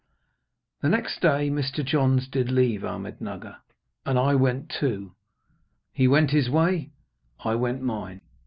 [0.81, 1.85] The next day Mr.
[1.85, 3.57] Johns did leave Ahmednugger.
[4.03, 5.13] And I went too.
[5.93, 6.89] He went his way,
[7.45, 8.21] I went mine.